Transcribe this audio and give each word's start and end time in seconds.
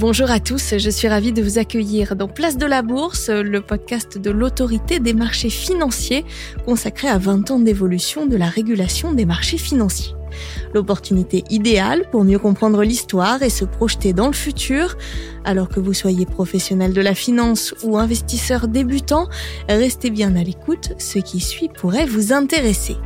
Bonjour 0.00 0.30
à 0.30 0.40
tous, 0.40 0.78
je 0.78 0.88
suis 0.88 1.08
ravie 1.08 1.30
de 1.30 1.42
vous 1.42 1.58
accueillir 1.58 2.16
dans 2.16 2.26
Place 2.26 2.56
de 2.56 2.64
la 2.64 2.80
Bourse, 2.80 3.28
le 3.28 3.60
podcast 3.60 4.16
de 4.16 4.30
l'autorité 4.30 4.98
des 4.98 5.12
marchés 5.12 5.50
financiers 5.50 6.24
consacré 6.64 7.06
à 7.06 7.18
20 7.18 7.50
ans 7.50 7.58
d'évolution 7.58 8.24
de 8.24 8.38
la 8.38 8.46
régulation 8.46 9.12
des 9.12 9.26
marchés 9.26 9.58
financiers. 9.58 10.14
L'opportunité 10.72 11.44
idéale 11.50 12.08
pour 12.10 12.24
mieux 12.24 12.38
comprendre 12.38 12.82
l'histoire 12.82 13.42
et 13.42 13.50
se 13.50 13.66
projeter 13.66 14.14
dans 14.14 14.28
le 14.28 14.32
futur. 14.32 14.96
Alors 15.44 15.68
que 15.68 15.80
vous 15.80 15.92
soyez 15.92 16.24
professionnel 16.24 16.94
de 16.94 17.00
la 17.02 17.14
finance 17.14 17.74
ou 17.82 17.98
investisseur 17.98 18.68
débutant, 18.68 19.28
restez 19.68 20.08
bien 20.08 20.34
à 20.34 20.42
l'écoute, 20.42 20.94
ce 20.96 21.18
qui 21.18 21.40
suit 21.40 21.68
pourrait 21.68 22.06
vous 22.06 22.32
intéresser. 22.32 22.96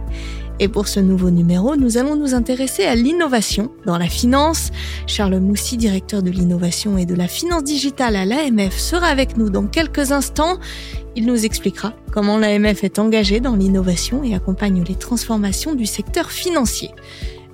Et 0.61 0.69
pour 0.69 0.87
ce 0.87 1.01
nouveau 1.01 1.31
numéro, 1.31 1.75
nous 1.75 1.99
allons 1.99 2.15
nous 2.15 2.35
intéresser 2.35 2.85
à 2.85 2.95
l'innovation 2.95 3.73
dans 3.87 3.99
la 3.99 4.07
finance. 4.07 4.71
Charles 5.07 5.41
Moussy, 5.41 5.77
directeur 5.77 6.23
de 6.23 6.31
l'innovation 6.31 6.97
et 6.97 7.07
de 7.07 7.15
la 7.15 7.27
finance 7.27 7.65
digitale 7.65 8.15
à 8.15 8.25
l'AMF, 8.25 8.79
sera 8.79 9.09
avec 9.09 9.37
nous 9.37 9.51
dans 9.51 9.67
quelques 9.67 10.13
instants. 10.13 10.59
Il 11.17 11.27
nous 11.27 11.45
expliquera 11.45 11.93
comment 12.13 12.39
l'AMF 12.39 12.85
est 12.85 13.01
engagée 13.01 13.41
dans 13.41 13.57
l'innovation 13.57 14.23
et 14.23 14.35
accompagne 14.35 14.85
les 14.87 14.95
transformations 14.95 15.75
du 15.75 15.87
secteur 15.87 16.31
financier. 16.31 16.91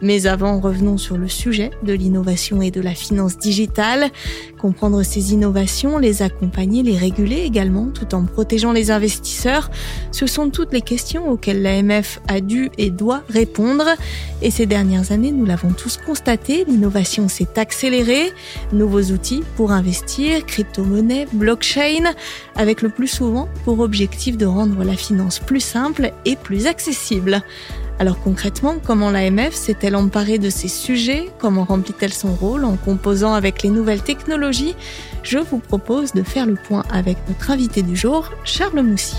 Mais 0.03 0.27
avant, 0.27 0.61
revenons 0.61 0.97
sur 0.97 1.17
le 1.17 1.29
sujet 1.29 1.71
de 1.83 1.93
l'innovation 1.93 2.63
et 2.63 2.71
de 2.71 2.81
la 2.81 2.95
finance 2.95 3.37
digitale. 3.37 4.11
Comprendre 4.59 5.03
ces 5.03 5.33
innovations, 5.33 5.99
les 5.99 6.23
accompagner, 6.23 6.83
les 6.83 6.97
réguler 6.97 7.43
également, 7.43 7.89
tout 7.89 8.15
en 8.15 8.25
protégeant 8.25 8.73
les 8.73 8.91
investisseurs, 8.91 9.71
ce 10.11 10.27
sont 10.27 10.51
toutes 10.51 10.73
les 10.73 10.81
questions 10.81 11.31
auxquelles 11.31 11.63
l'AMF 11.63 12.21
a 12.29 12.41
dû 12.41 12.71
et 12.79 12.91
doit 12.91 13.23
répondre. 13.29 13.85
Et 14.43 14.51
ces 14.51 14.67
dernières 14.67 15.13
années, 15.13 15.33
nous 15.33 15.45
l'avons 15.45 15.73
tous 15.73 15.99
constaté, 15.99 16.65
l'innovation 16.67 17.29
s'est 17.29 17.59
accélérée. 17.59 18.33
Nouveaux 18.73 19.13
outils 19.13 19.43
pour 19.57 19.73
investir, 19.73 20.47
crypto-monnaie, 20.47 21.27
blockchain, 21.33 22.13
avec 22.57 22.83
le 22.83 22.89
plus 22.89 23.09
souvent 23.09 23.49
pour 23.65 23.81
objectif 23.81 24.37
de 24.37 24.47
rendre 24.47 24.83
la 24.83 24.97
finance 24.97 25.39
plus 25.39 25.61
simple 25.61 26.13
et 26.25 26.37
plus 26.37 26.67
accessible. 26.67 27.43
Alors 28.01 28.19
concrètement, 28.19 28.77
comment 28.83 29.11
l'AMF 29.11 29.53
s'est-elle 29.53 29.95
emparée 29.95 30.39
de 30.39 30.49
ces 30.49 30.69
sujets? 30.69 31.29
Comment 31.39 31.65
remplit-elle 31.65 32.15
son 32.15 32.33
rôle 32.35 32.65
en 32.65 32.77
composant 32.77 33.35
avec 33.35 33.63
les 33.63 33.69
nouvelles 33.69 34.03
technologies? 34.03 34.75
Je 35.23 35.37
vous 35.37 35.59
propose 35.59 36.15
de 36.15 36.23
faire 36.23 36.47
le 36.47 36.55
point 36.55 36.83
avec 36.91 37.19
notre 37.29 37.51
invité 37.51 37.83
du 37.83 37.97
jour, 37.97 38.31
Charles 38.43 38.81
Moussy. 38.81 39.17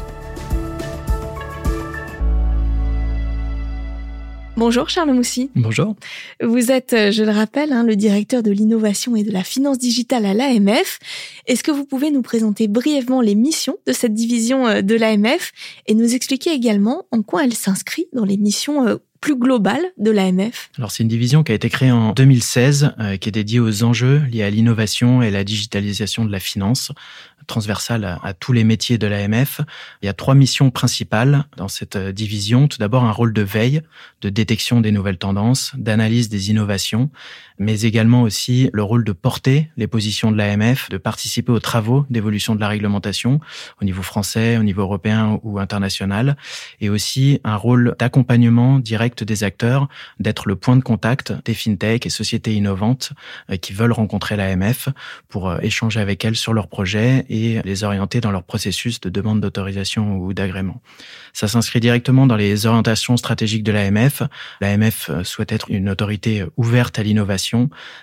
Bonjour 4.57 4.89
Charles 4.89 5.13
Moussy. 5.13 5.49
Bonjour. 5.55 5.95
Vous 6.43 6.71
êtes, 6.71 6.91
euh, 6.93 7.11
je 7.11 7.23
le 7.23 7.31
rappelle, 7.31 7.71
hein, 7.71 7.83
le 7.83 7.95
directeur 7.95 8.43
de 8.43 8.51
l'innovation 8.51 9.15
et 9.15 9.23
de 9.23 9.31
la 9.31 9.43
finance 9.43 9.77
digitale 9.77 10.25
à 10.25 10.33
l'AMF. 10.33 10.99
Est-ce 11.47 11.63
que 11.63 11.71
vous 11.71 11.85
pouvez 11.85 12.11
nous 12.11 12.21
présenter 12.21 12.67
brièvement 12.67 13.21
les 13.21 13.35
missions 13.35 13.77
de 13.87 13.93
cette 13.93 14.13
division 14.13 14.67
euh, 14.67 14.81
de 14.81 14.95
l'AMF 14.95 15.53
et 15.87 15.93
nous 15.93 16.13
expliquer 16.13 16.51
également 16.51 17.05
en 17.11 17.21
quoi 17.21 17.45
elle 17.45 17.53
s'inscrit 17.53 18.07
dans 18.13 18.25
les 18.25 18.37
missions 18.37 18.87
euh, 18.87 18.97
plus 19.21 19.37
globales 19.37 19.85
de 19.97 20.11
l'AMF 20.11 20.71
Alors 20.77 20.91
c'est 20.91 21.03
une 21.03 21.09
division 21.09 21.43
qui 21.43 21.51
a 21.51 21.55
été 21.55 21.69
créée 21.69 21.91
en 21.91 22.11
2016, 22.11 22.95
qui 23.21 23.29
est 23.29 23.31
dédiée 23.31 23.59
aux 23.59 23.83
enjeux 23.83 24.17
liés 24.31 24.43
à 24.43 24.49
l'innovation 24.49 25.21
et 25.21 25.29
la 25.29 25.43
digitalisation 25.43 26.25
de 26.25 26.31
la 26.31 26.39
finance 26.39 26.91
transversale 27.47 28.19
à, 28.23 28.33
tous 28.33 28.53
les 28.53 28.63
métiers 28.63 28.97
de 28.97 29.07
l'AMF. 29.07 29.61
Il 30.01 30.05
y 30.05 30.09
a 30.09 30.13
trois 30.13 30.35
missions 30.35 30.71
principales 30.71 31.45
dans 31.57 31.67
cette 31.67 31.95
euh, 31.95 32.11
division. 32.11 32.67
Tout 32.67 32.77
d'abord, 32.77 33.03
un 33.03 33.11
rôle 33.11 33.33
de 33.33 33.41
veille, 33.41 33.81
de 34.21 34.29
détection 34.29 34.81
des 34.81 34.91
nouvelles 34.91 35.17
tendances, 35.17 35.73
d'analyse 35.77 36.29
des 36.29 36.49
innovations, 36.49 37.09
mais 37.61 37.81
également 37.81 38.23
aussi 38.23 38.71
le 38.73 38.81
rôle 38.81 39.03
de 39.03 39.11
porter 39.11 39.69
les 39.77 39.85
positions 39.85 40.31
de 40.31 40.37
l'AMF, 40.37 40.89
de 40.89 40.97
participer 40.97 41.51
aux 41.51 41.59
travaux 41.59 42.07
d'évolution 42.09 42.55
de 42.55 42.59
la 42.59 42.67
réglementation 42.67 43.39
au 43.79 43.85
niveau 43.85 44.01
français, 44.01 44.57
au 44.57 44.63
niveau 44.63 44.81
européen 44.81 45.39
ou 45.43 45.59
international, 45.59 46.37
et 46.79 46.89
aussi 46.89 47.39
un 47.43 47.55
rôle 47.55 47.95
d'accompagnement 47.99 48.79
direct 48.79 49.23
des 49.23 49.43
acteurs, 49.43 49.89
d'être 50.19 50.47
le 50.47 50.55
point 50.55 50.75
de 50.75 50.81
contact 50.81 51.33
des 51.45 51.53
fintech 51.53 52.07
et 52.07 52.09
sociétés 52.09 52.55
innovantes 52.55 53.13
euh, 53.51 53.57
qui 53.57 53.73
veulent 53.73 53.91
rencontrer 53.91 54.35
l'AMF 54.35 54.89
pour 55.29 55.47
euh, 55.47 55.59
échanger 55.61 55.99
avec 55.99 56.25
elles 56.25 56.35
sur 56.35 56.53
leurs 56.53 56.67
projets 56.67 57.25
et 57.29 57.61
les 57.63 57.83
orienter 57.83 58.21
dans 58.21 58.31
leur 58.31 58.43
processus 58.43 58.99
de 59.01 59.09
demande 59.09 59.39
d'autorisation 59.39 60.17
ou 60.17 60.33
d'agrément. 60.33 60.81
Ça 61.33 61.47
s'inscrit 61.47 61.79
directement 61.79 62.25
dans 62.25 62.35
les 62.35 62.65
orientations 62.65 63.17
stratégiques 63.17 63.63
de 63.63 63.71
l'AMF. 63.71 64.23
L'AMF 64.61 65.11
euh, 65.11 65.23
souhaite 65.23 65.51
être 65.51 65.67
une 65.69 65.89
autorité 65.89 66.43
ouverte 66.57 66.97
à 66.97 67.03
l'innovation. 67.03 67.50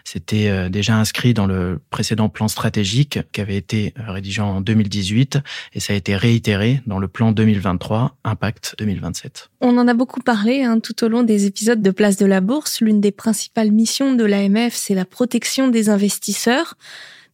C'était 0.04 0.48
euh, 0.48 0.68
déjà 0.68 0.96
inscrit 0.96 1.34
dans 1.34 1.46
le 1.46 1.80
précédent 1.90 2.28
plan 2.28 2.48
stratégique 2.48 3.20
qui 3.32 3.40
avait 3.40 3.56
été 3.56 3.94
euh, 3.98 4.12
rédigé 4.12 4.40
en 4.40 4.60
2018 4.60 5.38
et 5.74 5.80
ça 5.80 5.92
a 5.92 5.96
été 5.96 6.16
réitéré 6.16 6.82
dans 6.86 6.98
le 6.98 7.08
plan 7.08 7.32
2023 7.32 8.16
Impact 8.24 8.74
2027. 8.78 9.50
On 9.60 9.76
en 9.78 9.88
a 9.88 9.94
beaucoup 9.94 10.20
parlé 10.20 10.62
hein, 10.62 10.80
tout 10.80 11.04
au 11.04 11.08
long 11.08 11.22
des 11.22 11.46
épisodes 11.46 11.82
de 11.82 11.90
Place 11.90 12.16
de 12.16 12.26
la 12.26 12.40
Bourse. 12.40 12.80
L'une 12.80 13.00
des 13.00 13.12
principales 13.12 13.72
missions 13.72 14.14
de 14.14 14.24
l'AMF, 14.24 14.74
c'est 14.74 14.94
la 14.94 15.04
protection 15.04 15.68
des 15.68 15.90
investisseurs. 15.90 16.74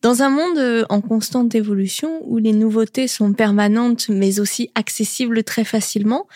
Dans 0.04 0.22
un 0.22 0.28
monde 0.28 0.58
euh, 0.58 0.84
en 0.90 1.00
constante 1.00 1.54
évolution 1.54 2.20
où 2.24 2.36
les 2.36 2.52
nouveautés 2.52 3.08
sont 3.08 3.32
permanentes 3.32 4.10
mais 4.10 4.38
aussi 4.38 4.70
accessibles 4.74 5.42
très 5.44 5.64
facilement, 5.64 6.26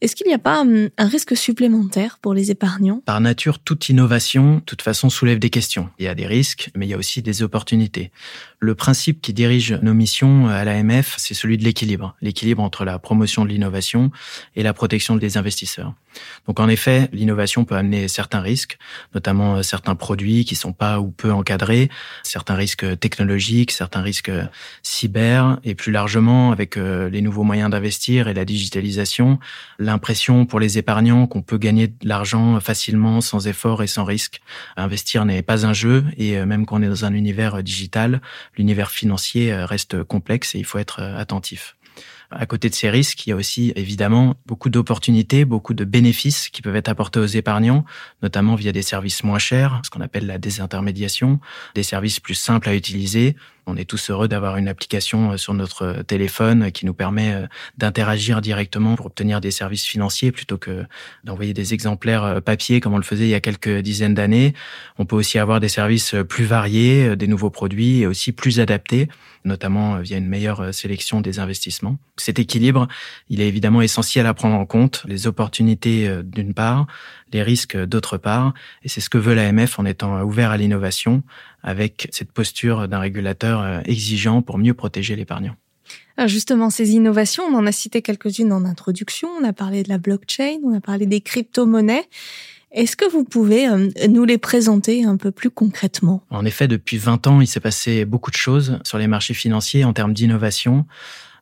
est-ce 0.00 0.14
qu'il 0.14 0.26
n'y 0.26 0.34
a 0.34 0.38
pas 0.38 0.60
hum, 0.60 0.90
un 0.96 1.08
risque 1.08 1.36
supplémentaire 1.36 2.18
pour 2.20 2.34
les 2.34 2.50
épargnants? 2.50 3.02
Par 3.04 3.20
nature, 3.20 3.58
toute 3.58 3.88
innovation, 3.88 4.56
de 4.56 4.60
toute 4.60 4.82
façon, 4.82 5.10
soulève 5.10 5.38
des 5.38 5.50
questions. 5.50 5.90
Il 5.98 6.04
y 6.04 6.08
a 6.08 6.14
des 6.14 6.26
risques, 6.26 6.70
mais 6.76 6.86
il 6.86 6.90
y 6.90 6.94
a 6.94 6.98
aussi 6.98 7.22
des 7.22 7.42
opportunités. 7.42 8.10
Le 8.60 8.74
principe 8.74 9.20
qui 9.20 9.32
dirige 9.32 9.72
nos 9.82 9.94
missions 9.94 10.48
à 10.48 10.64
l'AMF, 10.64 11.14
c'est 11.18 11.34
celui 11.34 11.58
de 11.58 11.64
l'équilibre. 11.64 12.16
L'équilibre 12.20 12.62
entre 12.62 12.84
la 12.84 12.98
promotion 12.98 13.44
de 13.44 13.50
l'innovation 13.50 14.10
et 14.56 14.62
la 14.62 14.72
protection 14.72 15.16
des 15.16 15.36
investisseurs. 15.36 15.94
Donc 16.46 16.60
en 16.60 16.68
effet, 16.68 17.08
l'innovation 17.12 17.64
peut 17.64 17.76
amener 17.76 18.08
certains 18.08 18.40
risques, 18.40 18.78
notamment 19.14 19.56
euh, 19.56 19.62
certains 19.62 19.94
produits 19.94 20.44
qui 20.44 20.56
sont 20.56 20.72
pas 20.72 21.00
ou 21.00 21.10
peu 21.10 21.32
encadrés, 21.32 21.90
certains 22.22 22.54
risques 22.54 22.98
technologiques, 22.98 23.70
certains 23.70 24.02
risques 24.02 24.32
cyber, 24.82 25.60
et 25.64 25.74
plus 25.74 25.92
largement 25.92 26.50
avec 26.50 26.76
euh, 26.76 27.08
les 27.08 27.20
nouveaux 27.20 27.44
moyens 27.44 27.70
d'investir 27.70 28.28
et 28.28 28.34
la 28.34 28.44
digitalisation, 28.44 29.38
l'impression 29.88 30.46
pour 30.46 30.60
les 30.60 30.78
épargnants 30.78 31.26
qu'on 31.26 31.42
peut 31.42 31.58
gagner 31.58 31.88
de 31.88 32.08
l'argent 32.08 32.60
facilement, 32.60 33.20
sans 33.20 33.48
effort 33.48 33.82
et 33.82 33.86
sans 33.86 34.04
risque. 34.04 34.40
Investir 34.76 35.24
n'est 35.24 35.42
pas 35.42 35.66
un 35.66 35.72
jeu 35.72 36.04
et 36.16 36.38
euh, 36.38 36.46
même 36.46 36.66
quand 36.66 36.78
on 36.78 36.82
est 36.82 36.88
dans 36.88 37.04
un 37.04 37.14
univers 37.14 37.56
euh, 37.56 37.62
digital, 37.62 38.20
l'univers 38.56 38.90
financier 38.90 39.52
euh, 39.52 39.66
reste 39.66 40.02
complexe 40.04 40.54
et 40.54 40.58
il 40.58 40.64
faut 40.64 40.78
être 40.78 41.00
attentif. 41.02 41.76
À 42.30 42.44
côté 42.44 42.68
de 42.68 42.74
ces 42.74 42.90
risques, 42.90 43.26
il 43.26 43.30
y 43.30 43.32
a 43.32 43.36
aussi 43.36 43.72
évidemment 43.74 44.34
beaucoup 44.44 44.68
d'opportunités, 44.68 45.46
beaucoup 45.46 45.72
de 45.72 45.84
bénéfices 45.84 46.50
qui 46.50 46.60
peuvent 46.60 46.76
être 46.76 46.90
apportés 46.90 47.20
aux 47.20 47.26
épargnants, 47.26 47.86
notamment 48.22 48.54
via 48.54 48.70
des 48.70 48.82
services 48.82 49.24
moins 49.24 49.38
chers, 49.38 49.80
ce 49.82 49.88
qu'on 49.88 50.02
appelle 50.02 50.26
la 50.26 50.36
désintermédiation, 50.36 51.40
des 51.74 51.82
services 51.82 52.20
plus 52.20 52.34
simples 52.34 52.68
à 52.68 52.74
utiliser, 52.74 53.34
on 53.68 53.76
est 53.76 53.84
tous 53.84 54.10
heureux 54.10 54.28
d'avoir 54.28 54.56
une 54.56 54.66
application 54.66 55.32
euh, 55.32 55.36
sur 55.36 55.52
notre 55.52 56.02
téléphone 56.02 56.72
qui 56.72 56.86
nous 56.86 56.94
permet 56.94 57.34
euh, 57.34 57.46
d'interagir 57.76 58.40
directement 58.40 58.96
pour 58.96 59.06
obtenir 59.06 59.42
des 59.42 59.50
services 59.50 59.84
financiers 59.84 60.32
plutôt 60.32 60.56
que 60.56 60.84
d'envoyer 61.24 61.52
des 61.52 61.74
exemplaires 61.74 62.24
euh, 62.24 62.40
papier 62.40 62.80
comme 62.80 62.94
on 62.94 62.98
le 62.98 63.02
faisait 63.02 63.24
il 63.24 63.30
y 63.30 63.34
a 63.34 63.40
quelques 63.40 63.80
dizaines 63.80 64.14
d'années. 64.14 64.54
On 64.96 65.04
peut 65.04 65.16
aussi 65.16 65.38
avoir 65.38 65.60
des 65.60 65.68
services 65.68 66.14
plus 66.28 66.44
variés, 66.44 67.14
des 67.14 67.26
nouveaux 67.26 67.50
produits 67.50 68.00
et 68.00 68.06
aussi 68.06 68.32
plus 68.32 68.58
adaptés, 68.58 69.08
notamment 69.44 69.98
via 69.98 70.16
une 70.16 70.28
meilleure 70.28 70.72
sélection 70.72 71.20
des 71.20 71.38
investissements. 71.38 71.98
Cet 72.20 72.38
équilibre, 72.38 72.88
il 73.28 73.40
est 73.40 73.48
évidemment 73.48 73.82
essentiel 73.82 74.26
à 74.26 74.34
prendre 74.34 74.56
en 74.56 74.66
compte, 74.66 75.02
les 75.06 75.26
opportunités 75.26 76.10
d'une 76.24 76.54
part, 76.54 76.86
les 77.32 77.42
risques 77.42 77.76
d'autre 77.76 78.16
part, 78.16 78.54
et 78.82 78.88
c'est 78.88 79.00
ce 79.00 79.10
que 79.10 79.18
veut 79.18 79.34
l'AMF 79.34 79.78
en 79.78 79.84
étant 79.84 80.22
ouvert 80.22 80.50
à 80.50 80.56
l'innovation, 80.56 81.22
avec 81.62 82.08
cette 82.12 82.32
posture 82.32 82.88
d'un 82.88 82.98
régulateur 82.98 83.60
euh, 83.60 83.80
exigeant 83.84 84.42
pour 84.42 84.58
mieux 84.58 84.74
protéger 84.74 85.16
l'épargnant. 85.16 85.56
Justement, 86.26 86.68
ces 86.68 86.92
innovations, 86.92 87.44
on 87.44 87.54
en 87.54 87.64
a 87.64 87.70
cité 87.70 88.02
quelques-unes 88.02 88.52
en 88.52 88.64
introduction. 88.64 89.28
On 89.40 89.44
a 89.44 89.52
parlé 89.52 89.84
de 89.84 89.88
la 89.88 89.98
blockchain, 89.98 90.58
on 90.64 90.74
a 90.74 90.80
parlé 90.80 91.06
des 91.06 91.20
crypto-monnaies. 91.20 92.08
Est-ce 92.72 92.96
que 92.96 93.08
vous 93.08 93.24
pouvez 93.24 93.68
euh, 93.68 93.88
nous 94.08 94.24
les 94.24 94.36
présenter 94.36 95.04
un 95.04 95.16
peu 95.16 95.30
plus 95.30 95.48
concrètement? 95.48 96.24
En 96.30 96.44
effet, 96.44 96.66
depuis 96.66 96.98
20 96.98 97.26
ans, 97.28 97.40
il 97.40 97.46
s'est 97.46 97.60
passé 97.60 98.04
beaucoup 98.04 98.30
de 98.30 98.36
choses 98.36 98.78
sur 98.82 98.98
les 98.98 99.06
marchés 99.06 99.32
financiers 99.32 99.84
en 99.84 99.92
termes 99.92 100.12
d'innovation. 100.12 100.86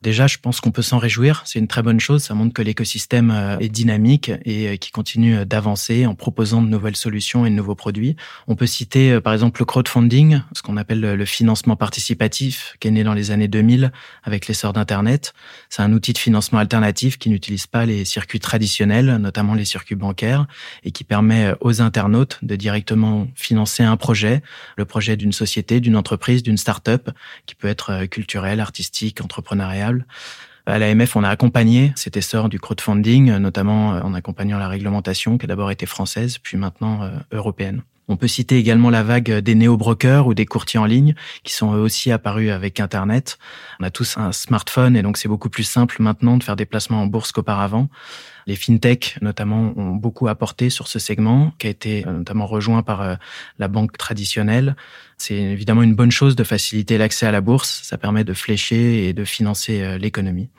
Déjà, 0.03 0.27
je 0.27 0.37
pense 0.37 0.61
qu'on 0.61 0.71
peut 0.71 0.81
s'en 0.81 0.97
réjouir. 0.99 1.41
C'est 1.45 1.59
une 1.59 1.67
très 1.67 1.81
bonne 1.81 1.99
chose. 1.99 2.23
Ça 2.23 2.33
montre 2.33 2.53
que 2.53 2.61
l'écosystème 2.61 3.31
euh, 3.31 3.57
est 3.59 3.69
dynamique 3.69 4.31
et 4.45 4.69
euh, 4.69 4.75
qui 4.75 4.91
continue 4.91 5.45
d'avancer 5.45 6.05
en 6.05 6.15
proposant 6.15 6.61
de 6.61 6.67
nouvelles 6.67 6.95
solutions 6.95 7.45
et 7.45 7.49
de 7.49 7.55
nouveaux 7.55 7.75
produits. 7.75 8.15
On 8.47 8.55
peut 8.55 8.67
citer, 8.67 9.13
euh, 9.13 9.21
par 9.21 9.33
exemple, 9.33 9.61
le 9.61 9.65
crowdfunding, 9.65 10.41
ce 10.53 10.61
qu'on 10.61 10.77
appelle 10.77 10.99
le 10.99 11.25
financement 11.25 11.75
participatif, 11.75 12.75
qui 12.79 12.87
est 12.87 12.91
né 12.91 13.03
dans 13.03 13.13
les 13.13 13.31
années 13.31 13.47
2000 13.47 13.91
avec 14.23 14.47
l'essor 14.47 14.73
d'Internet. 14.73 15.33
C'est 15.69 15.81
un 15.81 15.91
outil 15.93 16.13
de 16.13 16.17
financement 16.17 16.59
alternatif 16.59 17.17
qui 17.17 17.29
n'utilise 17.29 17.67
pas 17.67 17.85
les 17.85 18.05
circuits 18.05 18.39
traditionnels, 18.39 19.17
notamment 19.17 19.53
les 19.53 19.65
circuits 19.65 19.95
bancaires, 19.95 20.45
et 20.83 20.91
qui 20.91 21.03
permet 21.03 21.53
aux 21.61 21.81
internautes 21.81 22.39
de 22.43 22.55
directement 22.55 23.27
financer 23.35 23.83
un 23.83 23.97
projet, 23.97 24.41
le 24.77 24.85
projet 24.85 25.17
d'une 25.17 25.31
société, 25.31 25.79
d'une 25.79 25.95
entreprise, 25.95 26.43
d'une 26.43 26.57
start-up, 26.57 27.09
qui 27.45 27.55
peut 27.55 27.67
être 27.67 28.05
culturel, 28.05 28.59
artistique, 28.59 29.21
entrepreneurial 29.21 29.86
à 30.67 30.79
l'AMF, 30.79 31.15
on 31.15 31.23
a 31.23 31.29
accompagné 31.29 31.93
cet 31.95 32.17
essor 32.17 32.49
du 32.49 32.59
crowdfunding, 32.59 33.37
notamment 33.37 33.95
euh, 33.95 34.01
en 34.01 34.13
accompagnant 34.13 34.59
la 34.59 34.67
réglementation 34.67 35.37
qui 35.37 35.45
a 35.45 35.47
d'abord 35.47 35.71
été 35.71 35.85
française, 35.85 36.37
puis 36.39 36.57
maintenant 36.57 37.03
euh, 37.03 37.11
européenne. 37.31 37.81
On 38.07 38.15
peut 38.15 38.27
citer 38.27 38.57
également 38.57 38.89
la 38.89 39.03
vague 39.03 39.31
des 39.31 39.55
néo-brokers 39.55 40.27
ou 40.27 40.33
des 40.33 40.45
courtiers 40.45 40.79
en 40.79 40.85
ligne 40.85 41.13
qui 41.43 41.53
sont 41.53 41.73
eux 41.75 41.79
aussi 41.79 42.11
apparus 42.11 42.51
avec 42.51 42.79
Internet. 42.79 43.37
On 43.79 43.83
a 43.83 43.89
tous 43.89 44.17
un 44.17 44.31
smartphone 44.31 44.95
et 44.95 45.01
donc 45.01 45.17
c'est 45.17 45.27
beaucoup 45.27 45.49
plus 45.49 45.63
simple 45.63 45.97
maintenant 45.99 46.37
de 46.37 46.43
faire 46.43 46.55
des 46.55 46.65
placements 46.65 47.01
en 47.01 47.07
bourse 47.07 47.31
qu'auparavant. 47.31 47.89
Les 48.47 48.55
fintech, 48.55 49.17
notamment, 49.21 49.73
ont 49.75 49.93
beaucoup 49.93 50.29
apporté 50.29 50.69
sur 50.69 50.87
ce 50.87 50.99
segment, 50.99 51.51
qui 51.59 51.67
a 51.67 51.69
été 51.69 52.07
euh, 52.07 52.13
notamment 52.13 52.45
rejoint 52.45 52.81
par 52.81 53.01
euh, 53.01 53.15
la 53.59 53.67
banque 53.67 53.97
traditionnelle. 53.97 54.77
C'est 55.17 55.35
évidemment 55.35 55.83
une 55.83 55.95
bonne 55.95 56.11
chose 56.11 56.37
de 56.37 56.45
faciliter 56.45 56.97
l'accès 56.97 57.25
à 57.25 57.31
la 57.31 57.41
bourse. 57.41 57.81
Ça 57.83 57.97
permet 57.97 58.23
de 58.23 58.33
flécher 58.33 59.09
et 59.09 59.13
de 59.13 59.25
financer 59.25 59.81
euh, 59.81 59.97
l'économie. 59.97 60.49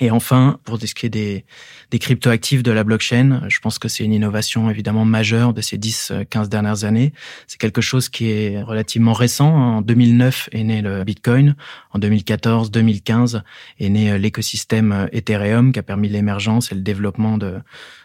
Et 0.00 0.10
enfin, 0.10 0.58
pour 0.64 0.80
ce 0.80 0.94
qui 0.94 1.06
est 1.06 1.10
des, 1.10 1.44
des 1.90 1.98
cryptoactifs 1.98 2.62
de 2.62 2.72
la 2.72 2.82
blockchain, 2.82 3.42
je 3.48 3.60
pense 3.60 3.78
que 3.78 3.88
c'est 3.88 4.04
une 4.04 4.14
innovation 4.14 4.70
évidemment 4.70 5.04
majeure 5.04 5.52
de 5.52 5.60
ces 5.60 5.76
10-15 5.76 6.48
dernières 6.48 6.84
années. 6.84 7.12
C'est 7.46 7.60
quelque 7.60 7.82
chose 7.82 8.08
qui 8.08 8.30
est 8.30 8.62
relativement 8.62 9.12
récent. 9.12 9.54
En 9.54 9.82
2009 9.82 10.48
est 10.52 10.64
né 10.64 10.80
le 10.80 11.04
Bitcoin. 11.04 11.56
En 11.92 11.98
2014-2015 11.98 13.42
est 13.80 13.88
né 13.90 14.18
l'écosystème 14.18 15.08
Ethereum 15.12 15.72
qui 15.72 15.78
a 15.78 15.82
permis 15.82 16.08
l'émergence 16.08 16.72
et 16.72 16.74
le 16.74 16.80
développement 16.80 17.36
de, 17.36 17.58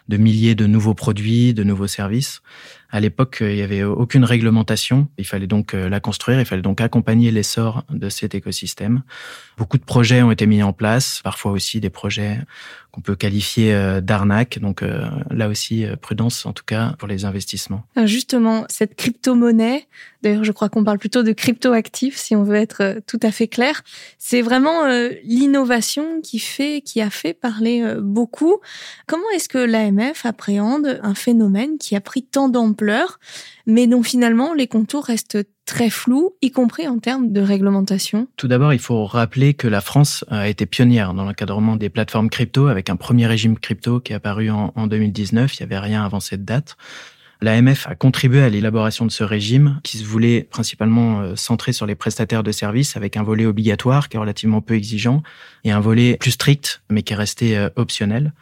de 0.08 0.18
milliers 0.18 0.56
de 0.56 0.66
nouveaux 0.66 0.94
produits, 0.94 1.54
de 1.54 1.64
nouveaux 1.64 1.88
services. 1.88 2.42
À 2.90 3.00
l'époque, 3.02 3.40
il 3.42 3.56
n'y 3.56 3.62
avait 3.62 3.84
aucune 3.84 4.24
réglementation. 4.24 5.10
Il 5.18 5.26
fallait 5.26 5.48
donc 5.48 5.74
euh, 5.74 5.90
la 5.90 6.00
construire, 6.00 6.40
il 6.40 6.46
fallait 6.46 6.62
donc 6.62 6.80
accompagner 6.80 7.32
l'essor 7.32 7.84
de 7.90 8.08
cet 8.08 8.34
écosystème. 8.34 9.04
Beaucoup 9.58 9.78
de 9.78 9.84
projets 9.84 10.22
ont 10.22 10.32
été 10.32 10.46
mis 10.46 10.64
en 10.64 10.72
place, 10.72 11.20
parfois 11.24 11.52
aussi 11.52 11.82
des 11.82 11.90
projets 11.90 12.40
qu'on 12.98 13.02
peut 13.02 13.16
qualifier 13.16 13.76
euh, 13.76 14.02
d'arnaque. 14.02 14.58
Donc 14.58 14.82
euh, 14.82 15.06
là 15.30 15.50
aussi, 15.50 15.86
prudence 16.02 16.48
en 16.48 16.54
tout 16.54 16.64
cas 16.66 16.96
pour 16.98 17.08
les 17.08 17.26
investissements. 17.26 17.84
Justement, 18.06 18.66
cette 18.70 18.96
crypto-monnaie, 18.96 19.88
d'ailleurs 20.24 20.44
je 20.44 20.52
crois 20.52 20.68
qu'on 20.68 20.84
parle 20.84 20.98
plutôt 20.98 21.22
de 21.22 21.32
crypto-actifs 21.32 22.18
si 22.18 22.36
on 22.36 22.44
veut 22.44 22.56
être 22.56 23.00
tout 23.06 23.20
à 23.22 23.32
fait 23.32 23.48
clair, 23.48 23.84
c'est 24.18 24.42
vraiment 24.42 24.88
l'innovation 25.24 26.22
qui 26.22 26.40
fait, 26.40 26.82
qui 26.82 27.02
a 27.02 27.12
fait 27.12 27.36
parler 27.36 27.84
beaucoup. 28.02 28.58
Comment 29.06 29.30
est-ce 29.36 29.48
que 29.48 29.60
l'AMF 29.60 30.26
appréhende 30.26 31.00
un 31.04 31.14
phénomène 31.14 31.78
qui 31.78 31.96
a 31.96 32.02
pris 32.02 32.24
tant 32.24 32.50
d'ampleur 32.50 33.20
mais 33.68 33.86
dont 33.86 34.02
finalement 34.02 34.54
les 34.54 34.68
contours 34.68 35.06
restent 35.06 35.38
très 35.68 35.92
flous, 35.92 36.34
y 36.42 36.50
compris 36.50 36.88
en 36.88 36.98
termes 36.98 37.32
de 37.32 37.42
réglementation 37.42 38.28
Tout 38.38 38.48
d'abord, 38.48 38.74
il 38.74 38.80
faut 38.80 39.06
rappeler 39.06 39.54
que 39.54 39.68
la 39.68 39.82
France 39.82 40.26
a 40.30 40.48
été 40.48 40.66
pionnière 40.66 41.14
dans 41.14 41.26
l'encadrement 41.26 41.76
des 41.76 41.90
plateformes 41.90 42.30
crypto 42.30 42.68
avec 42.68 42.90
un 42.90 42.96
premier 42.96 43.28
régime 43.28 43.60
crypto 43.60 44.00
qui 44.00 44.14
est 44.14 44.16
apparu 44.16 44.50
en, 44.50 44.72
en 44.76 44.88
2019. 44.88 45.60
Il 45.60 45.64
n'y 45.64 45.66
avait 45.66 45.86
rien 45.86 46.04
avant 46.04 46.22
cette 46.22 46.46
date. 46.46 46.78
L'AMF 47.42 47.88
a 47.88 47.96
contribué 47.96 48.42
à 48.42 48.50
l'élaboration 48.50 49.06
de 49.06 49.12
ce 49.12 49.24
régime 49.24 49.80
qui 49.84 49.98
se 49.98 50.04
voulait 50.04 50.48
principalement 50.50 51.22
euh, 51.22 51.36
centré 51.36 51.72
sur 51.72 51.86
les 51.86 51.94
prestataires 51.94 52.42
de 52.42 52.52
services 52.52 52.98
avec 52.98 53.16
un 53.16 53.22
volet 53.22 53.46
obligatoire 53.46 54.10
qui 54.10 54.18
est 54.18 54.20
relativement 54.20 54.62
peu 54.62 54.74
exigeant 54.74 55.22
et 55.64 55.72
un 55.72 55.80
volet 55.80 56.18
plus 56.20 56.32
strict 56.32 56.82
mais 56.90 57.04
qui 57.04 57.14
est 57.14 57.18
resté 57.18 57.56
euh, 57.56 57.70
optionnel. 57.76 58.34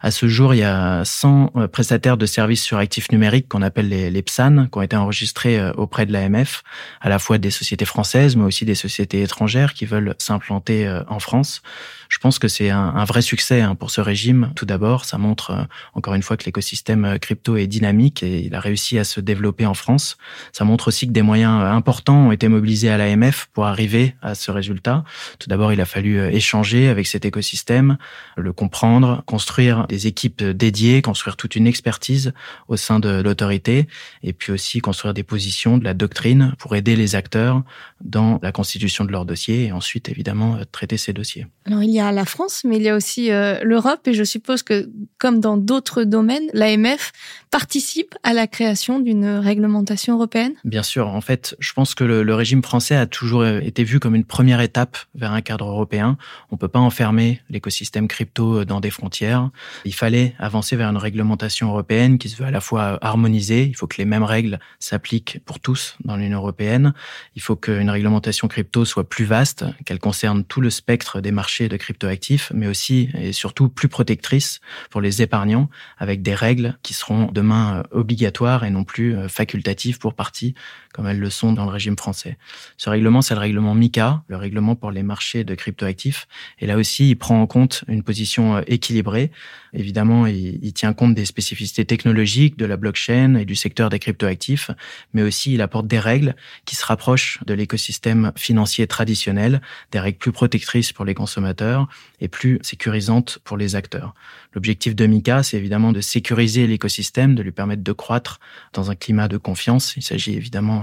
À 0.00 0.10
ce 0.10 0.28
jour, 0.28 0.54
il 0.54 0.58
y 0.58 0.64
a 0.64 1.04
100 1.04 1.52
euh, 1.56 1.68
prestataires 1.68 2.16
de 2.16 2.26
services 2.26 2.62
sur 2.62 2.78
actifs 2.78 3.12
numériques 3.12 3.48
qu'on 3.48 3.62
appelle 3.62 3.88
les, 3.88 4.10
les, 4.10 4.22
PSAN, 4.22 4.66
qui 4.66 4.78
ont 4.78 4.82
été 4.82 4.96
enregistrés 4.96 5.70
auprès 5.76 6.06
de 6.06 6.12
l'AMF, 6.12 6.62
à 7.00 7.08
la 7.08 7.18
fois 7.18 7.38
des 7.38 7.50
sociétés 7.50 7.84
françaises, 7.84 8.36
mais 8.36 8.44
aussi 8.44 8.64
des 8.64 8.74
sociétés 8.74 9.22
étrangères 9.22 9.74
qui 9.74 9.86
veulent 9.86 10.14
s'implanter 10.18 10.88
en 11.08 11.18
France. 11.18 11.62
Je 12.08 12.18
pense 12.18 12.40
que 12.40 12.48
c'est 12.48 12.70
un, 12.70 13.04
vrai 13.04 13.22
succès 13.22 13.60
hein, 13.60 13.76
pour 13.76 13.90
ce 13.92 14.00
régime. 14.00 14.52
Tout 14.56 14.66
d'abord, 14.66 15.04
ça 15.04 15.16
montre 15.16 15.68
encore 15.94 16.14
une 16.14 16.22
fois 16.22 16.36
que 16.36 16.44
l'écosystème 16.44 17.18
crypto 17.20 17.56
est 17.56 17.68
dynamique 17.68 18.24
et 18.24 18.40
il 18.40 18.54
a 18.54 18.60
réussi 18.60 18.98
à 18.98 19.04
se 19.04 19.20
développer 19.20 19.64
en 19.64 19.74
France. 19.74 20.18
Ça 20.52 20.64
montre 20.64 20.88
aussi 20.88 21.06
que 21.06 21.12
des 21.12 21.22
moyens 21.22 21.62
importants 21.62 22.26
ont 22.26 22.32
été 22.32 22.48
mobilisés 22.48 22.90
à 22.90 22.98
l'AMF 22.98 23.48
pour 23.52 23.66
arriver 23.66 24.16
à 24.22 24.34
ce 24.34 24.50
résultat. 24.50 25.04
Tout 25.38 25.48
d'abord, 25.48 25.72
il 25.72 25.80
a 25.80 25.84
fallu 25.84 26.18
euh, 26.18 26.30
échanger 26.30 26.88
avec 26.88 27.06
cet 27.06 27.24
écosystème, 27.24 27.96
le 28.36 28.52
comprendre, 28.52 29.22
construire 29.26 29.86
des 29.90 30.06
équipes 30.06 30.42
dédiées, 30.42 31.02
construire 31.02 31.36
toute 31.36 31.56
une 31.56 31.66
expertise 31.66 32.32
au 32.68 32.76
sein 32.76 33.00
de 33.00 33.20
l'autorité 33.20 33.88
et 34.22 34.32
puis 34.32 34.52
aussi 34.52 34.78
construire 34.78 35.14
des 35.14 35.24
positions, 35.24 35.78
de 35.78 35.84
la 35.84 35.94
doctrine 35.94 36.54
pour 36.58 36.76
aider 36.76 36.94
les 36.94 37.16
acteurs 37.16 37.62
dans 38.00 38.38
la 38.40 38.52
constitution 38.52 39.04
de 39.04 39.10
leurs 39.10 39.24
dossiers 39.24 39.64
et 39.64 39.72
ensuite 39.72 40.08
évidemment 40.08 40.56
euh, 40.56 40.64
traiter 40.70 40.96
ces 40.96 41.12
dossiers. 41.12 41.48
Alors 41.66 41.82
il 41.82 41.90
y 41.90 41.98
a 41.98 42.12
la 42.12 42.24
France, 42.24 42.62
mais 42.64 42.76
il 42.76 42.82
y 42.82 42.88
a 42.88 42.94
aussi 42.94 43.32
euh, 43.32 43.58
l'Europe 43.62 44.06
et 44.06 44.14
je 44.14 44.22
suppose 44.22 44.62
que 44.62 44.88
comme 45.18 45.40
dans 45.40 45.56
d'autres 45.56 46.04
domaines, 46.04 46.48
l'AMF 46.54 47.12
participe 47.50 48.14
à 48.22 48.32
la 48.32 48.46
création 48.46 49.00
d'une 49.00 49.26
réglementation 49.26 50.14
européenne? 50.14 50.54
Bien 50.64 50.84
sûr. 50.84 51.08
En 51.08 51.20
fait, 51.20 51.56
je 51.58 51.72
pense 51.72 51.94
que 51.96 52.04
le, 52.04 52.34
régime 52.34 52.62
français 52.62 52.94
a 52.94 53.06
toujours 53.06 53.44
été 53.44 53.82
vu 53.82 53.98
comme 53.98 54.14
une 54.14 54.24
première 54.24 54.60
étape 54.60 54.96
vers 55.16 55.32
un 55.32 55.40
cadre 55.40 55.66
européen. 55.66 56.16
On 56.52 56.56
peut 56.56 56.68
pas 56.68 56.78
enfermer 56.78 57.40
l'écosystème 57.50 58.06
crypto 58.06 58.64
dans 58.64 58.80
des 58.80 58.90
frontières. 58.90 59.50
Il 59.84 59.94
fallait 59.94 60.34
avancer 60.38 60.76
vers 60.76 60.88
une 60.88 60.96
réglementation 60.96 61.68
européenne 61.68 62.18
qui 62.18 62.28
se 62.28 62.40
à 62.42 62.50
la 62.50 62.60
fois 62.60 62.98
harmonisée. 63.02 63.64
Il 63.64 63.76
faut 63.76 63.86
que 63.86 63.98
les 63.98 64.04
mêmes 64.04 64.24
règles 64.24 64.58
s'appliquent 64.78 65.40
pour 65.44 65.60
tous 65.60 65.96
dans 66.04 66.16
l'Union 66.16 66.38
européenne. 66.38 66.94
Il 67.36 67.42
faut 67.42 67.56
qu'une 67.56 67.90
réglementation 67.90 68.48
crypto 68.48 68.84
soit 68.84 69.08
plus 69.08 69.24
vaste, 69.24 69.64
qu'elle 69.84 69.98
concerne 69.98 70.44
tout 70.44 70.60
le 70.60 70.70
spectre 70.70 71.20
des 71.20 71.32
marchés 71.32 71.68
de 71.68 71.76
cryptoactifs, 71.76 72.52
mais 72.54 72.66
aussi 72.66 73.10
et 73.14 73.32
surtout 73.32 73.68
plus 73.68 73.88
protectrice 73.88 74.60
pour 74.90 75.00
les 75.00 75.22
épargnants 75.22 75.68
avec 75.98 76.22
des 76.22 76.34
règles 76.34 76.78
qui 76.82 76.94
seront 76.94 77.30
demain 77.32 77.82
obligatoires 77.90 78.64
et 78.64 78.70
non 78.70 78.84
plus 78.84 79.16
euh, 79.16 79.28
facultatives 79.28 79.98
pour 79.98 80.14
partie, 80.14 80.54
comme 80.92 81.06
elles 81.06 81.18
le 81.18 81.30
sont 81.30 81.52
dans 81.52 81.64
le 81.64 81.70
régime 81.70 81.96
français. 81.96 82.36
Ce 82.76 82.90
règlement, 82.90 83.22
c'est 83.22 83.34
le 83.34 83.40
règlement 83.40 83.74
MICA, 83.74 84.22
le 84.28 84.36
règlement 84.36 84.74
pour 84.74 84.90
les 84.90 85.02
marchés 85.02 85.44
de 85.44 85.54
cryptoactifs. 85.54 86.26
Et 86.58 86.66
là 86.66 86.76
aussi, 86.76 87.10
il 87.10 87.16
prend 87.16 87.40
en 87.40 87.46
compte 87.46 87.84
une 87.88 88.02
position 88.02 88.56
euh, 88.56 88.62
équilibrée. 88.66 89.30
Évidemment, 89.72 90.26
il, 90.26 90.72
tient 90.72 90.92
compte 90.92 91.14
des 91.14 91.24
spécificités 91.24 91.84
technologiques 91.84 92.58
de 92.58 92.64
la 92.64 92.76
blockchain 92.76 93.36
et 93.36 93.44
du 93.44 93.54
secteur 93.54 93.88
des 93.88 93.98
cryptoactifs, 93.98 94.70
mais 95.14 95.22
aussi 95.22 95.54
il 95.54 95.62
apporte 95.62 95.86
des 95.86 95.98
règles 95.98 96.34
qui 96.64 96.74
se 96.74 96.84
rapprochent 96.84 97.38
de 97.46 97.54
l'écosystème 97.54 98.32
financier 98.36 98.86
traditionnel, 98.86 99.60
des 99.92 100.00
règles 100.00 100.18
plus 100.18 100.32
protectrices 100.32 100.92
pour 100.92 101.04
les 101.04 101.14
consommateurs 101.14 101.88
et 102.20 102.28
plus 102.28 102.58
sécurisantes 102.62 103.38
pour 103.44 103.56
les 103.56 103.76
acteurs. 103.76 104.14
L'objectif 104.54 104.96
de 104.96 105.06
MICA, 105.06 105.42
c'est 105.42 105.56
évidemment 105.56 105.92
de 105.92 106.00
sécuriser 106.00 106.66
l'écosystème, 106.66 107.34
de 107.34 107.42
lui 107.42 107.52
permettre 107.52 107.82
de 107.82 107.92
croître 107.92 108.40
dans 108.72 108.90
un 108.90 108.96
climat 108.96 109.28
de 109.28 109.36
confiance. 109.36 109.96
Il 109.96 110.02
s'agit 110.02 110.34
évidemment 110.34 110.79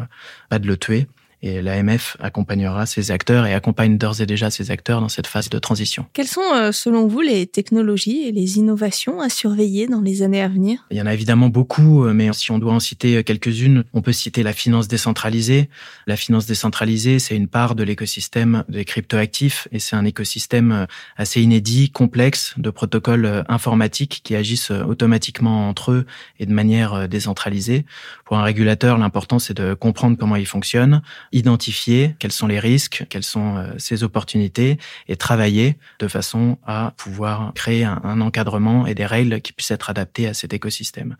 pas 0.50 0.60
de 0.60 0.68
le 0.68 0.78
tuer. 0.78 1.08
Et 1.44 1.62
l'AMF 1.62 2.18
accompagnera 2.20 2.88
ces 2.88 3.12
acteurs 3.12 3.46
et 3.46 3.54
accompagne 3.54 3.98
d'ores 4.00 4.22
et 4.22 4.26
déjà 4.26 4.50
ces 4.50 4.72
acteurs 4.72 5.02
dans 5.02 5.10
cette 5.10 5.28
phase 5.28 5.50
de 5.50 5.60
transition. 5.60 6.08
Quelles 6.14 6.28
sont, 6.28 6.42
euh, 6.54 6.72
selon 6.72 7.08
vous, 7.08 7.22
les 7.22 7.46
technologies 7.46 8.28
et 8.28 8.32
les 8.32 8.58
innovations 8.58 9.22
à 9.22 9.30
surveiller 9.30 9.88
dans 9.88 10.02
les 10.02 10.24
années 10.24 10.42
à 10.42 10.48
venir? 10.48 10.86
Il 10.90 10.98
y 10.98 11.02
en 11.02 11.06
a 11.06 11.14
évidemment 11.14 11.50
beaucoup, 11.50 12.06
euh, 12.06 12.14
mais 12.14 12.34
si 12.34 12.52
on 12.52 12.58
doit 12.58 12.74
en 12.74 12.80
citer 12.80 13.18
euh, 13.18 13.24
quelques-unes, 13.24 13.84
on 13.94 14.02
peut 14.02 14.14
citer 14.14 14.42
la 14.42 14.52
finance 14.52 14.88
décentralisée. 14.88 15.70
La 16.08 16.16
finance 16.16 16.48
décentralisée, 16.48 17.20
c'est 17.20 17.36
une 17.36 17.48
part 17.48 17.76
de 17.76 17.84
l'écosystème 17.84 18.64
des 18.68 18.84
cryptoactifs 18.84 19.68
et 19.72 19.78
c'est 19.78 19.96
un 19.96 20.06
écosystème 20.06 20.88
assez 21.18 21.42
inédit, 21.42 21.92
complexe, 21.92 22.56
de 22.58 22.72
protocoles 22.72 23.44
informatiques 23.48 24.22
qui 24.24 24.36
agissent 24.36 24.72
automatiquement 24.72 25.70
entre 25.70 25.92
eux 25.92 26.06
et 26.40 26.46
de 26.46 26.54
manière 26.54 27.08
décentralisée. 27.08 27.86
Pour 28.26 28.38
un 28.38 28.44
régulateur, 28.44 28.98
l'important, 28.98 29.40
c'est 29.40 29.56
de 29.56 29.74
comprendre 29.74 30.18
comment 30.18 30.36
ils 30.36 30.48
fonctionnent, 30.48 31.02
identifier 31.32 32.16
quels 32.20 32.32
sont 32.32 32.48
les 32.48 32.60
risques, 32.60 33.06
quelles 33.10 33.24
sont 33.24 33.64
ces 33.78 34.04
opportunités 34.04 34.78
et 35.08 35.16
travailler 35.16 35.78
de 36.00 36.08
façon 36.08 36.58
à 36.66 36.94
pouvoir 36.98 37.52
créer 37.54 37.84
un, 37.84 38.02
un 38.04 38.22
encadrement 38.22 38.88
et 38.88 38.96
des 38.96 39.06
règles 39.06 39.42
qui 39.42 39.54
puissent 39.54 39.72
être 39.72 39.90
adaptées 39.90 40.28
à 40.28 40.34
cet 40.34 40.54
écosystème. 40.54 41.16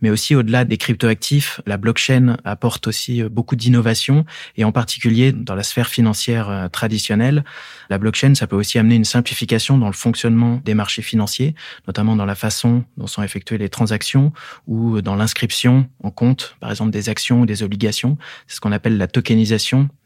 Mais 0.00 0.10
aussi 0.10 0.34
au-delà 0.34 0.64
des 0.64 0.76
cryptoactifs, 0.76 1.60
la 1.66 1.76
blockchain 1.76 2.36
apporte 2.44 2.86
aussi 2.86 3.22
beaucoup 3.24 3.56
d'innovation 3.56 4.24
et 4.56 4.64
en 4.64 4.72
particulier 4.72 5.32
dans 5.32 5.54
la 5.54 5.62
sphère 5.62 5.88
financière 5.88 6.68
traditionnelle, 6.72 7.44
la 7.90 7.98
blockchain, 7.98 8.34
ça 8.34 8.46
peut 8.46 8.56
aussi 8.56 8.78
amener 8.78 8.96
une 8.96 9.04
simplification 9.04 9.78
dans 9.78 9.86
le 9.86 9.92
fonctionnement 9.92 10.60
des 10.64 10.74
marchés 10.74 11.02
financiers, 11.02 11.54
notamment 11.86 12.16
dans 12.16 12.24
la 12.24 12.34
façon 12.34 12.84
dont 12.96 13.06
sont 13.06 13.22
effectuées 13.22 13.58
les 13.58 13.68
transactions 13.68 14.32
ou 14.66 15.00
dans 15.00 15.14
l'inscription 15.14 15.88
en 16.02 16.10
compte, 16.10 16.56
par 16.60 16.70
exemple, 16.70 16.90
des 16.90 17.08
actions 17.08 17.42
ou 17.42 17.46
des 17.46 17.62
obligations. 17.62 18.18
C'est 18.46 18.56
ce 18.56 18.60
qu'on 18.60 18.72
appelle 18.72 18.98
la 18.98 19.06
tokenisation 19.06 19.45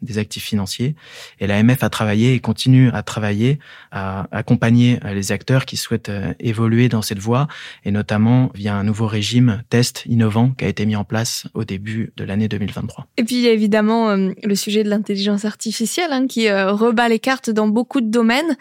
des 0.03 0.19
actifs 0.19 0.45
financiers. 0.45 0.95
Et 1.41 1.47
l'AMF 1.47 1.83
a 1.83 1.91
travaillé 1.91 2.35
et 2.35 2.41
continue 2.41 2.91
à 2.91 3.03
travailler 3.03 3.59
à 3.91 4.27
accompagner 4.33 4.99
les 5.13 5.33
acteurs 5.33 5.67
qui 5.67 5.77
souhaitent 5.77 6.09
euh, 6.09 6.33
évoluer 6.41 6.89
dans 6.89 7.03
cette 7.03 7.19
voie 7.19 7.49
et 7.85 7.91
notamment 7.91 8.51
via 8.55 8.75
un 8.75 8.85
nouveau 8.85 9.07
régime 9.07 9.63
test 9.69 10.05
innovant 10.07 10.51
qui 10.51 10.65
a 10.65 10.69
été 10.69 10.87
mis 10.87 10.97
en 10.97 11.05
place 11.05 11.47
au 11.55 11.65
début 11.65 12.13
de 12.17 12.25
l'année 12.25 12.49
2023. 12.49 13.07
Et 13.17 13.25
puis 13.25 13.37
il 13.37 13.43
y 13.43 13.49
a 13.49 13.53
évidemment 13.53 14.11
euh, 14.11 14.31
le 14.43 14.55
sujet 14.55 14.85
de 14.85 14.89
l'intelligence 14.89 15.45
artificielle 15.45 16.13
hein, 16.13 16.27
qui 16.27 16.49
euh, 16.49 16.73
rebat 16.73 17.09
les 17.09 17.19
cartes 17.19 17.51
dans 17.51 17.69
beaucoup 17.69 18.01
de 18.01 18.11
domaines. 18.11 18.57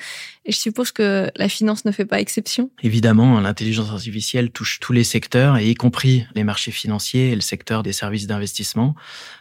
Et 0.45 0.51
je 0.51 0.57
suppose 0.57 0.91
que 0.91 1.29
la 1.35 1.47
finance 1.47 1.85
ne 1.85 1.91
fait 1.91 2.05
pas 2.05 2.19
exception. 2.19 2.71
Évidemment, 2.81 3.39
l'intelligence 3.39 3.91
artificielle 3.91 4.49
touche 4.49 4.79
tous 4.79 4.93
les 4.93 5.03
secteurs, 5.03 5.57
et 5.57 5.69
y 5.69 5.75
compris 5.75 6.25
les 6.33 6.43
marchés 6.43 6.71
financiers 6.71 7.29
et 7.31 7.35
le 7.35 7.41
secteur 7.41 7.83
des 7.83 7.93
services 7.93 8.25
d'investissement. 8.25 8.95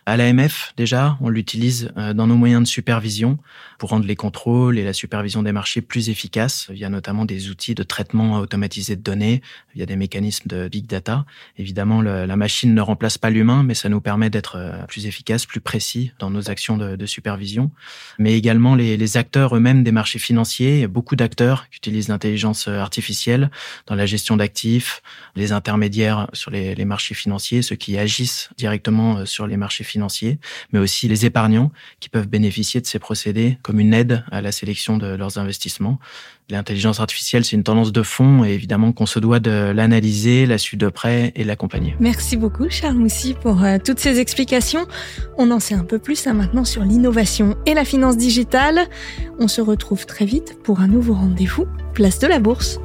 À 0.04 0.16
l'AMF, 0.16 0.74
déjà, 0.76 1.16
on 1.20 1.27
l'utilise 1.28 1.90
euh, 1.96 2.12
dans 2.14 2.26
nos 2.26 2.36
moyens 2.36 2.62
de 2.62 2.68
supervision 2.68 3.38
pour 3.78 3.90
rendre 3.90 4.06
les 4.06 4.16
contrôles 4.16 4.78
et 4.78 4.84
la 4.84 4.92
supervision 4.92 5.42
des 5.42 5.52
marchés 5.52 5.80
plus 5.80 6.08
efficaces, 6.08 6.68
via 6.70 6.88
notamment 6.88 7.24
des 7.24 7.50
outils 7.50 7.74
de 7.74 7.82
traitement 7.82 8.38
automatisé 8.38 8.96
de 8.96 9.02
données, 9.02 9.40
via 9.74 9.86
des 9.86 9.96
mécanismes 9.96 10.48
de 10.48 10.68
big 10.68 10.86
data. 10.86 11.24
Évidemment, 11.58 12.02
la 12.02 12.36
machine 12.36 12.74
ne 12.74 12.80
remplace 12.80 13.18
pas 13.18 13.30
l'humain, 13.30 13.62
mais 13.62 13.74
ça 13.74 13.88
nous 13.88 14.00
permet 14.00 14.30
d'être 14.30 14.56
euh, 14.56 14.82
plus 14.86 15.06
efficaces, 15.06 15.46
plus 15.46 15.60
précis 15.60 16.12
dans 16.18 16.30
nos 16.30 16.50
actions 16.50 16.76
de, 16.76 17.06
supervision. 17.06 17.70
Mais 18.18 18.36
également 18.36 18.74
les, 18.74 18.96
les 18.96 19.16
acteurs 19.16 19.56
eux-mêmes 19.56 19.82
des 19.82 19.92
marchés 19.92 20.18
financiers, 20.18 20.86
beaucoup 20.86 21.16
d'acteurs 21.16 21.68
qui 21.70 21.76
utilisent 21.76 22.08
l'intelligence 22.08 22.68
artificielle 22.68 23.50
dans 23.86 23.94
la 23.94 24.04
gestion 24.04 24.36
d'actifs, 24.36 25.02
les 25.36 25.52
intermédiaires 25.52 26.28
sur 26.32 26.50
les, 26.50 26.74
les, 26.74 26.84
marchés 26.84 27.14
financiers, 27.14 27.62
ceux 27.62 27.76
qui 27.76 27.96
agissent 27.96 28.50
directement 28.56 29.18
euh, 29.18 29.24
sur 29.24 29.46
les 29.46 29.56
marchés 29.56 29.84
financiers, 29.84 30.38
mais 30.72 30.78
aussi 30.78 31.08
les 31.08 31.17
épargnants 31.24 31.70
qui 32.00 32.08
peuvent 32.08 32.28
bénéficier 32.28 32.80
de 32.80 32.86
ces 32.86 32.98
procédés 32.98 33.58
comme 33.62 33.80
une 33.80 33.94
aide 33.94 34.24
à 34.30 34.40
la 34.40 34.52
sélection 34.52 34.96
de 34.96 35.06
leurs 35.06 35.38
investissements. 35.38 35.98
L'intelligence 36.50 36.98
artificielle, 36.98 37.44
c'est 37.44 37.56
une 37.56 37.62
tendance 37.62 37.92
de 37.92 38.02
fond 38.02 38.42
et 38.42 38.50
évidemment 38.50 38.92
qu'on 38.92 39.04
se 39.04 39.18
doit 39.18 39.38
de 39.38 39.70
l'analyser, 39.70 40.46
la 40.46 40.56
suivre 40.56 40.80
de 40.80 40.88
près 40.88 41.32
et 41.36 41.44
l'accompagner. 41.44 41.94
Merci 42.00 42.38
beaucoup 42.38 42.70
Charles 42.70 42.96
Moussy 42.96 43.34
pour 43.34 43.62
euh, 43.62 43.76
toutes 43.84 43.98
ces 43.98 44.18
explications. 44.18 44.86
On 45.36 45.50
en 45.50 45.60
sait 45.60 45.74
un 45.74 45.84
peu 45.84 45.98
plus 45.98 46.26
hein, 46.26 46.32
maintenant 46.32 46.64
sur 46.64 46.84
l'innovation 46.84 47.54
et 47.66 47.74
la 47.74 47.84
finance 47.84 48.16
digitale. 48.16 48.86
On 49.38 49.48
se 49.48 49.60
retrouve 49.60 50.06
très 50.06 50.24
vite 50.24 50.58
pour 50.62 50.80
un 50.80 50.88
nouveau 50.88 51.14
rendez-vous, 51.14 51.66
place 51.92 52.18
de 52.18 52.26
la 52.26 52.38
bourse. 52.38 52.78